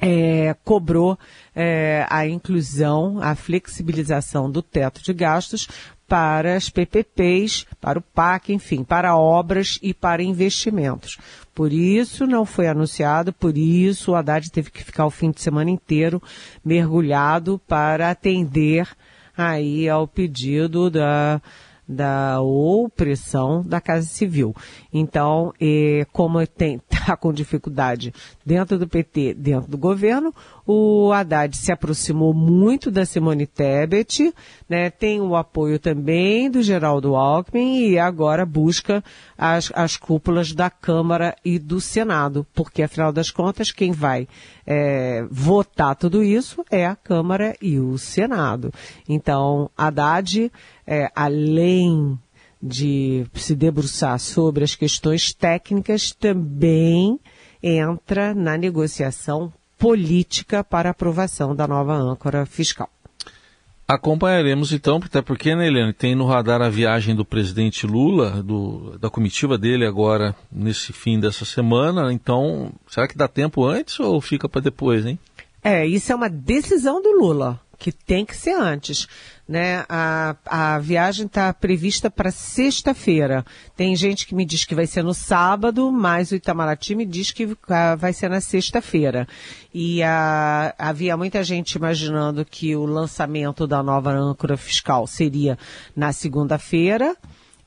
é, 0.00 0.54
cobrou 0.64 1.18
é, 1.54 2.06
a 2.08 2.26
inclusão, 2.26 3.18
a 3.20 3.34
flexibilização 3.34 4.50
do 4.50 4.62
teto 4.62 5.02
de 5.02 5.12
gastos 5.12 5.68
para 6.08 6.56
as 6.56 6.70
PPPs, 6.70 7.66
para 7.80 7.98
o 7.98 8.02
PAC, 8.02 8.52
enfim, 8.52 8.82
para 8.82 9.16
obras 9.16 9.78
e 9.82 9.92
para 9.92 10.22
investimentos. 10.22 11.18
Por 11.54 11.72
isso 11.72 12.26
não 12.26 12.46
foi 12.46 12.66
anunciado, 12.66 13.32
por 13.32 13.58
isso 13.58 14.12
o 14.12 14.14
Haddad 14.14 14.50
teve 14.50 14.70
que 14.70 14.82
ficar 14.82 15.04
o 15.04 15.10
fim 15.10 15.30
de 15.30 15.42
semana 15.42 15.70
inteiro 15.70 16.22
mergulhado 16.64 17.60
para 17.68 18.10
atender 18.10 18.88
aí 19.36 19.88
ao 19.88 20.08
pedido 20.08 20.90
da 20.90 21.40
da 21.88 22.42
opressão 22.42 23.62
da 23.62 23.80
Casa 23.80 24.06
Civil. 24.06 24.54
Então, 24.92 25.54
eh, 25.58 26.06
como 26.12 26.38
está 26.42 27.16
com 27.16 27.32
dificuldade 27.32 28.12
dentro 28.44 28.78
do 28.78 28.86
PT, 28.86 29.32
dentro 29.32 29.70
do 29.70 29.78
governo, 29.78 30.34
o 30.70 31.10
Haddad 31.14 31.56
se 31.56 31.72
aproximou 31.72 32.34
muito 32.34 32.90
da 32.90 33.06
Simone 33.06 33.46
Tebet, 33.46 34.34
né, 34.68 34.90
tem 34.90 35.18
o 35.18 35.34
apoio 35.34 35.78
também 35.78 36.50
do 36.50 36.60
Geraldo 36.60 37.16
Alckmin 37.16 37.88
e 37.88 37.98
agora 37.98 38.44
busca 38.44 39.02
as, 39.38 39.72
as 39.74 39.96
cúpulas 39.96 40.52
da 40.52 40.68
Câmara 40.68 41.34
e 41.42 41.58
do 41.58 41.80
Senado, 41.80 42.46
porque 42.54 42.82
afinal 42.82 43.10
das 43.10 43.30
contas 43.30 43.72
quem 43.72 43.92
vai 43.92 44.28
é, 44.66 45.26
votar 45.30 45.96
tudo 45.96 46.22
isso 46.22 46.62
é 46.70 46.84
a 46.84 46.94
Câmara 46.94 47.56
e 47.62 47.80
o 47.80 47.96
Senado. 47.96 48.70
Então, 49.08 49.70
Haddad, 49.74 50.52
é, 50.86 51.10
além 51.16 52.18
de 52.62 53.24
se 53.32 53.54
debruçar 53.54 54.18
sobre 54.18 54.64
as 54.64 54.74
questões 54.74 55.32
técnicas, 55.32 56.12
também 56.12 57.18
entra 57.62 58.34
na 58.34 58.58
negociação 58.58 59.50
política 59.78 60.64
para 60.64 60.90
aprovação 60.90 61.54
da 61.54 61.66
nova 61.66 61.94
âncora 61.94 62.44
fiscal. 62.44 62.90
Acompanharemos 63.86 64.72
então, 64.72 65.00
até 65.02 65.22
porque, 65.22 65.54
né, 65.54 65.66
Helene, 65.66 65.94
tem 65.94 66.14
no 66.14 66.26
radar 66.26 66.60
a 66.60 66.68
viagem 66.68 67.14
do 67.14 67.24
presidente 67.24 67.86
Lula, 67.86 68.42
do, 68.42 68.98
da 68.98 69.08
comitiva 69.08 69.56
dele 69.56 69.86
agora 69.86 70.36
nesse 70.52 70.92
fim 70.92 71.18
dessa 71.18 71.46
semana. 71.46 72.12
Então, 72.12 72.70
será 72.86 73.08
que 73.08 73.16
dá 73.16 73.26
tempo 73.26 73.64
antes 73.64 73.98
ou 73.98 74.20
fica 74.20 74.46
para 74.46 74.60
depois, 74.60 75.06
hein? 75.06 75.18
É, 75.64 75.86
isso 75.86 76.12
é 76.12 76.14
uma 76.14 76.28
decisão 76.28 77.00
do 77.00 77.10
Lula 77.12 77.58
que 77.78 77.92
tem 77.92 78.26
que 78.26 78.36
ser 78.36 78.54
antes. 78.54 79.06
Né? 79.48 79.84
A, 79.88 80.36
a 80.44 80.78
viagem 80.78 81.26
está 81.26 81.52
prevista 81.54 82.10
para 82.10 82.30
sexta-feira. 82.30 83.44
Tem 83.76 83.94
gente 83.96 84.26
que 84.26 84.34
me 84.34 84.44
diz 84.44 84.64
que 84.64 84.74
vai 84.74 84.86
ser 84.86 85.02
no 85.02 85.14
sábado, 85.14 85.90
mas 85.90 86.30
o 86.30 86.34
Itamaraty 86.34 86.94
me 86.94 87.06
diz 87.06 87.30
que 87.30 87.56
vai 87.98 88.12
ser 88.12 88.28
na 88.28 88.40
sexta-feira. 88.40 89.26
E 89.72 90.02
uh, 90.02 90.74
havia 90.78 91.16
muita 91.16 91.42
gente 91.44 91.74
imaginando 91.74 92.44
que 92.44 92.76
o 92.76 92.84
lançamento 92.84 93.66
da 93.66 93.82
nova 93.82 94.10
âncora 94.10 94.56
fiscal 94.56 95.06
seria 95.06 95.56
na 95.96 96.12
segunda-feira 96.12 97.16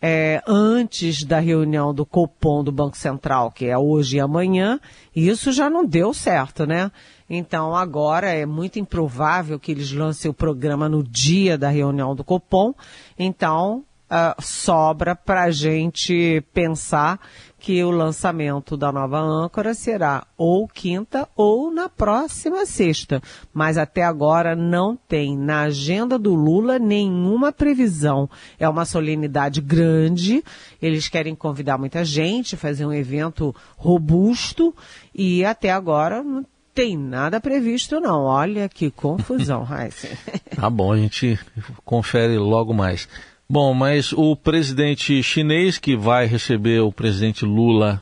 é, 0.02 0.42
antes 0.48 1.24
da 1.24 1.40
reunião 1.40 1.94
do 1.94 2.06
Copom 2.06 2.64
do 2.64 2.72
Banco 2.72 2.98
Central, 2.98 3.52
que 3.52 3.68
é 3.68 3.78
hoje 3.78 4.18
e 4.18 4.20
amanhã, 4.20 4.80
e 5.16 5.30
isso 5.30 5.52
já 5.52 5.70
não 5.70 5.86
deu 5.86 6.14
certo, 6.14 6.66
né? 6.66 6.92
Então 7.30 7.76
agora 7.76 8.30
é 8.30 8.46
muito 8.46 8.80
improvável 8.80 9.60
que 9.60 9.72
eles 9.72 9.92
lancem 9.92 10.30
o 10.30 10.34
programa 10.34 10.90
no 10.90 11.04
dia 11.04 11.58
da 11.58 11.70
reunião 11.70 12.16
do 12.16 12.24
Copom. 12.24 12.74
Então 13.18 13.86
uh, 14.12 14.42
sobra 14.42 15.16
para 15.16 15.44
a 15.44 15.52
gente 15.52 16.44
pensar 16.54 17.20
que 17.62 17.84
o 17.84 17.92
lançamento 17.92 18.76
da 18.76 18.92
nova 18.92 19.20
âncora 19.20 19.76
será 19.76 20.26
ou 20.36 20.68
quinta 20.68 21.30
ou 21.36 21.72
na 21.72 21.88
próxima 21.88 22.66
sexta. 22.66 23.22
Mas 23.54 23.78
até 23.78 24.04
agora 24.04 24.56
não 24.56 24.98
tem 24.98 25.38
na 25.38 25.62
agenda 25.62 26.18
do 26.18 26.34
Lula 26.34 26.80
nenhuma 26.80 27.52
previsão. 27.52 28.28
É 28.60 28.68
uma 28.68 28.84
solenidade 28.84 29.62
grande, 29.62 30.44
eles 30.82 31.08
querem 31.08 31.36
convidar 31.36 31.78
muita 31.78 32.04
gente, 32.04 32.58
fazer 32.58 32.84
um 32.84 32.92
evento 32.94 33.56
robusto 33.78 34.76
e 35.14 35.46
até 35.46 35.72
agora 35.72 36.24
não 36.24 36.44
tem 36.74 36.98
nada 36.98 37.40
previsto 37.40 38.00
não. 38.00 38.24
Olha 38.24 38.68
que 38.68 38.90
confusão, 38.90 39.62
Raíssa. 39.64 40.08
tá 40.56 40.68
bom, 40.68 40.92
a 40.92 40.98
gente 40.98 41.40
confere 41.86 42.40
logo 42.40 42.74
mais. 42.74 43.08
Bom, 43.54 43.74
mas 43.74 44.14
o 44.14 44.34
presidente 44.34 45.22
chinês 45.22 45.78
que 45.78 45.94
vai 45.94 46.26
receber 46.26 46.80
o 46.80 46.90
presidente 46.90 47.44
Lula 47.44 48.02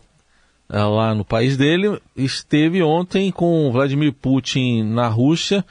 uh, 0.70 0.88
lá 0.94 1.16
no 1.16 1.26
país 1.26 1.58
dele 1.58 2.00
esteve 2.16 2.84
ontem 2.84 3.32
com 3.32 3.72
Vladimir 3.72 4.14
Putin 4.14 4.84
na 4.84 5.08
Rússia. 5.08 5.66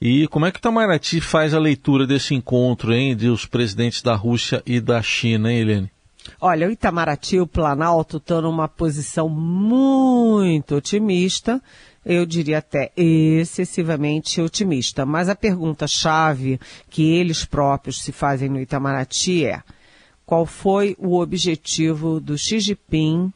E 0.00 0.26
como 0.28 0.46
é 0.46 0.50
que 0.50 0.56
o 0.56 0.60
Itamaraty 0.60 1.20
faz 1.20 1.52
a 1.52 1.58
leitura 1.58 2.06
desse 2.06 2.34
encontro, 2.34 2.94
hein, 2.94 3.14
dos 3.14 3.44
presidentes 3.44 4.00
da 4.00 4.14
Rússia 4.14 4.62
e 4.64 4.80
da 4.80 5.02
China, 5.02 5.52
hein, 5.52 5.58
Helene? 5.58 5.90
Olha, 6.40 6.66
o 6.66 6.70
Itamaraty 6.70 7.38
o 7.38 7.46
Planalto 7.46 8.16
estão 8.16 8.40
numa 8.40 8.66
posição 8.66 9.28
muito 9.28 10.74
otimista 10.74 11.62
eu 12.08 12.24
diria 12.24 12.56
até 12.56 12.90
excessivamente 12.96 14.40
otimista. 14.40 15.04
Mas 15.04 15.28
a 15.28 15.36
pergunta-chave 15.36 16.58
que 16.88 17.02
eles 17.12 17.44
próprios 17.44 18.00
se 18.02 18.12
fazem 18.12 18.48
no 18.48 18.58
Itamaraty 18.58 19.44
é 19.44 19.62
qual 20.24 20.46
foi 20.46 20.96
o 20.98 21.18
objetivo 21.18 22.18
do 22.18 22.38
Xi 22.38 22.60
Jinping 22.60 23.30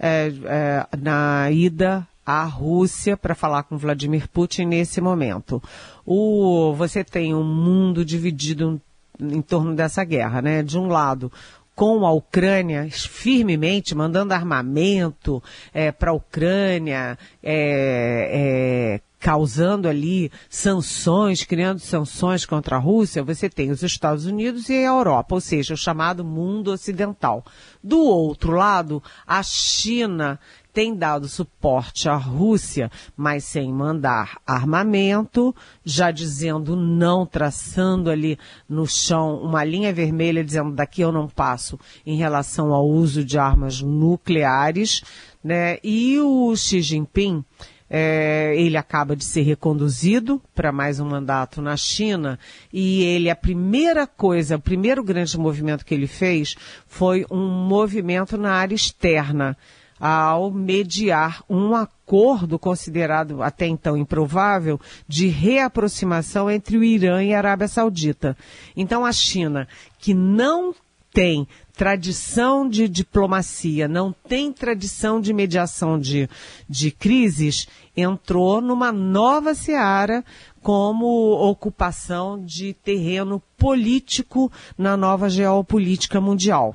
é, 0.00 0.32
é, 0.44 0.96
na 0.96 1.50
ida 1.50 2.08
à 2.24 2.44
Rússia 2.44 3.18
para 3.18 3.34
falar 3.34 3.64
com 3.64 3.76
Vladimir 3.76 4.28
Putin 4.28 4.64
nesse 4.64 4.98
momento. 5.02 5.62
O, 6.04 6.72
você 6.74 7.04
tem 7.04 7.34
um 7.34 7.44
mundo 7.44 8.02
dividido 8.02 8.80
em 9.20 9.42
torno 9.42 9.74
dessa 9.74 10.04
guerra, 10.04 10.40
né? 10.40 10.62
De 10.62 10.78
um 10.78 10.86
lado, 10.86 11.30
com 11.76 12.06
a 12.06 12.10
Ucrânia 12.10 12.88
firmemente, 12.90 13.94
mandando 13.94 14.32
armamento 14.32 15.42
é, 15.74 15.92
para 15.92 16.10
a 16.10 16.14
Ucrânia, 16.14 17.18
é, 17.42 18.98
é, 18.98 19.00
causando 19.20 19.86
ali 19.86 20.32
sanções, 20.48 21.44
criando 21.44 21.78
sanções 21.78 22.46
contra 22.46 22.76
a 22.76 22.78
Rússia, 22.78 23.22
você 23.22 23.50
tem 23.50 23.70
os 23.70 23.82
Estados 23.82 24.24
Unidos 24.24 24.70
e 24.70 24.72
a 24.72 24.88
Europa, 24.88 25.34
ou 25.34 25.40
seja, 25.40 25.74
o 25.74 25.76
chamado 25.76 26.24
mundo 26.24 26.72
ocidental. 26.72 27.44
Do 27.84 28.00
outro 28.00 28.52
lado, 28.52 29.02
a 29.26 29.42
China 29.42 30.40
tem 30.76 30.94
dado 30.94 31.26
suporte 31.26 32.06
à 32.06 32.16
Rússia, 32.16 32.90
mas 33.16 33.44
sem 33.44 33.72
mandar 33.72 34.38
armamento, 34.46 35.56
já 35.82 36.10
dizendo 36.10 36.76
não, 36.76 37.24
traçando 37.24 38.10
ali 38.10 38.38
no 38.68 38.86
chão 38.86 39.40
uma 39.42 39.64
linha 39.64 39.90
vermelha, 39.90 40.44
dizendo 40.44 40.72
daqui 40.72 41.00
eu 41.00 41.10
não 41.10 41.28
passo 41.28 41.80
em 42.04 42.18
relação 42.18 42.74
ao 42.74 42.86
uso 42.86 43.24
de 43.24 43.38
armas 43.38 43.80
nucleares, 43.80 45.02
né? 45.42 45.78
E 45.82 46.20
o 46.20 46.54
Xi 46.54 46.82
Jinping, 46.82 47.42
é, 47.88 48.54
ele 48.54 48.76
acaba 48.76 49.16
de 49.16 49.24
ser 49.24 49.44
reconduzido 49.44 50.42
para 50.54 50.72
mais 50.72 51.00
um 51.00 51.08
mandato 51.08 51.62
na 51.62 51.78
China 51.78 52.38
e 52.70 53.02
ele, 53.02 53.30
a 53.30 53.36
primeira 53.36 54.06
coisa, 54.06 54.56
o 54.56 54.60
primeiro 54.60 55.02
grande 55.02 55.38
movimento 55.38 55.86
que 55.86 55.94
ele 55.94 56.06
fez 56.06 56.54
foi 56.86 57.24
um 57.30 57.48
movimento 57.66 58.36
na 58.36 58.52
área 58.52 58.74
externa 58.74 59.56
ao 59.98 60.50
mediar 60.50 61.42
um 61.48 61.74
acordo 61.74 62.58
considerado 62.58 63.42
até 63.42 63.66
então 63.66 63.96
improvável 63.96 64.80
de 65.08 65.28
reaproximação 65.28 66.50
entre 66.50 66.76
o 66.76 66.84
Irã 66.84 67.22
e 67.22 67.34
a 67.34 67.38
Arábia 67.38 67.68
Saudita. 67.68 68.36
Então 68.76 69.04
a 69.04 69.12
China, 69.12 69.66
que 69.98 70.12
não 70.12 70.74
tem 71.12 71.48
tradição 71.74 72.68
de 72.68 72.86
diplomacia, 72.88 73.88
não 73.88 74.12
tem 74.12 74.52
tradição 74.52 75.18
de 75.18 75.32
mediação 75.32 75.98
de, 75.98 76.28
de 76.68 76.90
crises, 76.90 77.66
entrou 77.96 78.60
numa 78.60 78.92
nova 78.92 79.54
seara 79.54 80.22
como 80.62 81.32
ocupação 81.32 82.44
de 82.44 82.74
terreno 82.74 83.42
político 83.56 84.52
na 84.76 84.96
nova 84.96 85.30
geopolítica 85.30 86.20
mundial. 86.20 86.74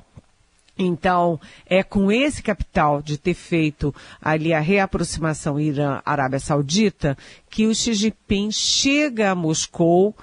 Então, 0.78 1.38
é 1.66 1.82
com 1.82 2.10
esse 2.10 2.42
capital 2.42 3.02
de 3.02 3.18
ter 3.18 3.34
feito 3.34 3.94
ali 4.20 4.54
a 4.54 4.60
reaproximação 4.60 5.60
Irã-Arábia 5.60 6.38
Saudita 6.38 7.16
que 7.50 7.66
o 7.66 7.74
Xi 7.74 7.92
Jinping 7.92 8.50
chega 8.50 9.30
a 9.30 9.34
Moscou 9.34 10.16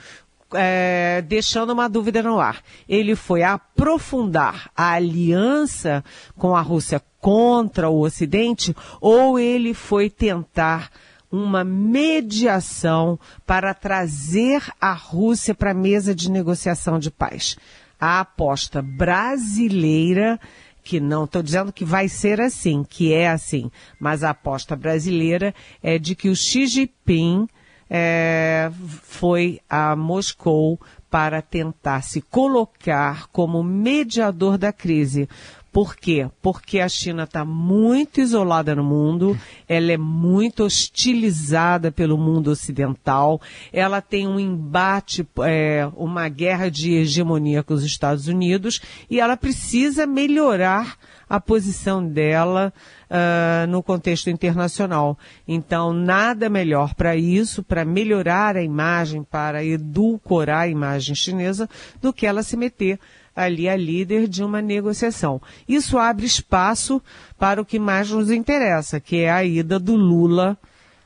é, 0.54 1.24
deixando 1.28 1.72
uma 1.72 1.88
dúvida 1.88 2.24
no 2.24 2.40
ar. 2.40 2.62
Ele 2.88 3.16
foi 3.16 3.44
aprofundar 3.44 4.72
a 4.76 4.94
aliança 4.94 6.04
com 6.36 6.56
a 6.56 6.62
Rússia 6.62 7.02
contra 7.20 7.90
o 7.90 8.02
Ocidente 8.02 8.76
ou 9.00 9.38
ele 9.38 9.74
foi 9.74 10.10
tentar 10.10 10.90
uma 11.32 11.64
mediação 11.64 13.20
para 13.46 13.74
trazer 13.74 14.64
a 14.82 14.94
Rússia 14.94 15.54
para 15.54 15.72
a 15.72 15.76
mesa 15.76 16.16
de 16.16 16.32
negociação 16.32 16.98
de 16.98 17.12
paz? 17.12 17.56
A 18.00 18.22
aposta 18.22 18.82
brasileira, 18.82 20.40
que 20.84 21.00
não 21.00 21.26
estou 21.26 21.44
dizendo 21.44 21.74
que 21.74 21.84
vai 21.84 22.08
ser 22.08 22.40
assim, 22.40 22.84
que 22.84 23.14
é 23.14 23.30
assim, 23.30 23.70
mas 24.00 24.24
a 24.24 24.30
aposta 24.32 24.76
brasileira 24.76 25.54
é 25.84 26.00
de 26.00 26.16
que 26.16 26.30
o 26.30 26.36
Xi 26.36 26.66
Jinping 26.68 27.48
é, 27.90 28.72
foi 29.04 29.60
a 29.70 29.96
Moscou 29.96 30.80
para 31.10 31.42
tentar 31.42 32.04
se 32.04 32.22
colocar 32.22 33.28
como 33.28 33.64
mediador 33.64 34.58
da 34.58 34.72
crise. 34.72 35.28
Por 35.72 35.96
quê? 35.96 36.28
Porque 36.42 36.80
a 36.80 36.90
China 36.90 37.24
está 37.24 37.46
muito 37.46 38.20
isolada 38.20 38.76
no 38.76 38.84
mundo, 38.84 39.38
ela 39.68 39.92
é 39.92 39.98
muito 39.98 40.64
hostilizada 40.64 41.92
pelo 41.92 42.18
mundo 42.18 42.50
ocidental, 42.50 43.40
ela 43.72 44.02
tem 44.02 44.28
um 44.28 44.40
embate, 44.40 45.28
é, 45.44 45.88
uma 45.96 46.28
guerra 46.28 46.70
de 46.70 46.94
hegemonia 46.94 47.62
com 47.62 47.74
os 47.74 47.84
Estados 47.84 48.28
Unidos 48.28 48.82
e 49.10 49.20
ela 49.20 49.38
precisa 49.38 50.08
melhorar 50.08 50.98
a 51.30 51.40
posição 51.40 52.04
dela 52.04 52.74
uh, 53.10 53.68
no 53.68 53.84
contexto 53.84 54.32
internacional. 54.32 55.18
Então, 55.48 55.94
nada 55.94 56.50
melhor 56.50 56.96
para 56.96 57.16
isso, 57.16 57.62
para 57.62 57.86
melhorar 57.86 58.58
a 58.58 58.64
imagem, 58.64 59.24
para 59.24 59.64
edulcorar 59.64 60.62
a 60.62 60.68
imagem 60.68 61.14
chinesa, 61.14 61.70
do 62.02 62.12
que 62.12 62.26
ela 62.26 62.42
se 62.42 62.58
meter 62.58 63.00
ali 63.36 63.70
a 63.70 63.76
líder 63.76 64.28
de 64.28 64.44
uma 64.44 64.62
negociação. 64.62 65.42
Isso 65.68 65.98
abre 65.98 66.26
espaço 66.26 67.02
para 67.38 67.62
o 67.62 67.66
que 67.66 67.80
mais 67.80 68.10
nos 68.10 68.30
interessa, 68.32 69.00
que 69.00 69.18
é 69.18 69.32
a 69.32 69.44
ida 69.44 69.80
do 69.80 69.96
Lula 69.96 70.58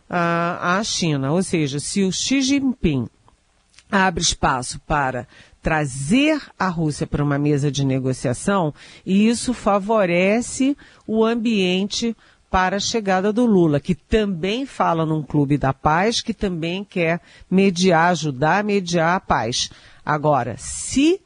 uh, 0.10 0.14
à 0.62 0.82
China. 0.84 1.32
Ou 1.32 1.44
seja, 1.44 1.80
se 1.80 2.04
o 2.04 2.12
Xi 2.12 2.42
Jinping 2.42 3.08
abre 3.92 4.24
espaço 4.24 4.80
para 4.88 5.28
trazer 5.62 6.42
a 6.60 6.68
Rússia 6.68 7.08
para 7.08 7.24
uma 7.24 7.38
mesa 7.38 7.72
de 7.72 7.86
negociação, 7.86 8.74
e 9.06 9.30
isso 9.30 9.54
favorece 9.54 10.76
o 11.08 11.24
ambiente 11.24 12.16
para 12.54 12.78
a 12.78 12.80
chegada 12.80 13.34
do 13.34 13.46
Lula, 13.46 13.80
que 13.80 13.96
também 13.96 14.66
fala 14.66 15.06
num 15.08 15.24
clube 15.24 15.58
da 15.58 15.74
paz, 15.74 16.22
que 16.22 16.36
também 16.36 16.84
quer 16.84 17.20
mediar, 17.50 18.12
ajudar 18.12 18.60
a 18.60 18.64
mediar 18.64 19.16
a 19.16 19.20
paz. 19.20 19.72
Agora, 20.06 20.56
se 20.60 21.20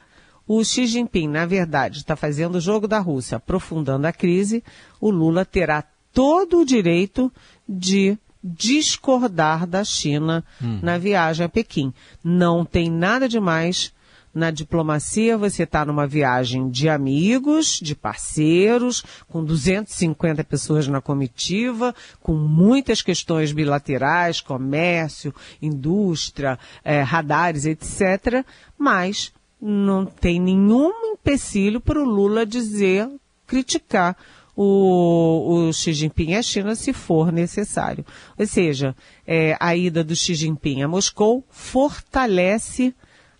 o 0.47 0.63
Xi 0.63 0.87
Jinping, 0.87 1.27
na 1.27 1.45
verdade, 1.45 1.99
está 1.99 2.15
fazendo 2.15 2.55
o 2.55 2.61
jogo 2.61 2.87
da 2.87 2.99
Rússia, 2.99 3.37
aprofundando 3.37 4.07
a 4.07 4.13
crise, 4.13 4.63
o 5.01 5.09
Lula 5.09 5.43
terá 5.43 5.83
todo 6.13 6.59
o 6.59 6.65
direito 6.65 7.31
de 7.67 8.17
discordar 8.43 9.67
da 9.67 9.83
China 9.83 10.43
hum. 10.61 10.79
na 10.81 10.97
viagem 10.97 11.45
a 11.45 11.49
Pequim. 11.49 11.93
Não 12.23 12.63
tem 12.63 12.89
nada 12.89 13.27
de 13.27 13.39
mais 13.39 13.93
na 14.33 14.51
diplomacia, 14.51 15.35
você 15.35 15.63
está 15.63 15.83
numa 15.83 16.05
viagem 16.05 16.69
de 16.69 16.87
amigos, 16.87 17.79
de 17.81 17.95
parceiros, 17.95 19.03
com 19.27 19.43
250 19.43 20.43
pessoas 20.43 20.87
na 20.87 21.01
comitiva, 21.01 21.93
com 22.21 22.33
muitas 22.33 23.01
questões 23.01 23.51
bilaterais, 23.51 24.39
comércio, 24.39 25.33
indústria, 25.59 26.59
eh, 26.83 27.01
radares, 27.01 27.65
etc. 27.65 28.45
Mas 28.77 29.33
não 29.61 30.05
tem 30.05 30.39
nenhum 30.39 30.91
empecilho 31.13 31.81
para 31.81 31.99
o 31.99 32.05
Lula 32.05 32.45
dizer, 32.45 33.09
criticar 33.45 34.15
o, 34.55 35.67
o 35.67 35.73
Xi 35.73 35.93
Jinping 35.93 36.33
à 36.33 36.41
China 36.41 36.75
se 36.75 36.91
for 36.91 37.31
necessário. 37.31 38.03
Ou 38.37 38.47
seja, 38.47 38.95
é, 39.25 39.55
a 39.59 39.75
ida 39.75 40.03
do 40.03 40.15
Xi 40.15 40.33
Jinping 40.33 40.81
a 40.81 40.87
Moscou 40.87 41.43
fortalece 41.49 42.93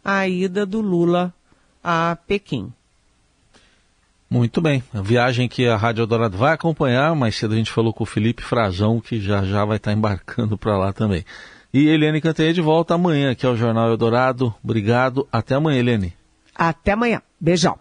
a 0.06 0.28
ida 0.28 0.66
do 0.66 0.80
Lula 0.80 1.34
a 1.84 2.18
Pequim. 2.28 2.72
Muito 4.30 4.60
bem. 4.60 4.84
A 4.94 5.02
viagem 5.02 5.48
que 5.48 5.66
a 5.68 5.78
Rádio 5.78 6.02
Eldorado 6.02 6.38
vai 6.38 6.54
acompanhar, 6.54 7.16
mais 7.16 7.36
cedo 7.36 7.54
a 7.54 7.58
gente 7.58 7.72
falou 7.72 7.94
com 7.94 8.04
o 8.04 8.08
Felipe 8.08 8.44
Frazão, 8.44 9.00
que 9.00 9.22
já 9.22 9.44
já 9.44 9.64
vai 9.64 9.78
estar 9.78 9.94
embarcando 9.94 10.58
para 10.58 10.78
lá 10.78 10.92
também. 10.92 11.24
E 11.74 11.88
Cantanhede 12.22 12.56
de 12.56 12.62
volta 12.62 12.96
amanhã 12.96 13.32
aqui 13.32 13.46
ao 13.46 13.56
Jornal 13.56 13.90
Eldorado. 13.90 14.54
Obrigado. 14.64 15.28
Até 15.32 15.56
amanhã, 15.56 15.80
Eliane. 15.80 16.14
Até 16.56 16.94
amanhã. 16.94 17.22
Beijão. 17.40 17.78